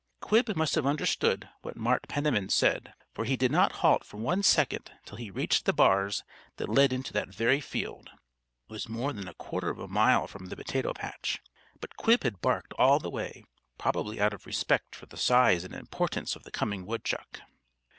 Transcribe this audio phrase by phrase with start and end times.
[0.19, 4.41] Quib must have understood what Mart Penniman said, for he did not halt for one
[4.41, 6.23] second till he reached the bars
[6.57, 8.09] that led into that very field.
[8.67, 11.39] It was more than a quarter of a mile from the potato patch,
[11.79, 13.45] but Quib had barked all the way
[13.77, 17.39] probably out of respect for the size and importance of the coming woodchuck.